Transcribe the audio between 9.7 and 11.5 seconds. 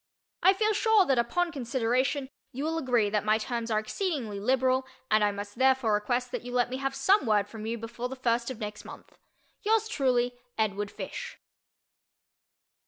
truly, EDWARD FISH.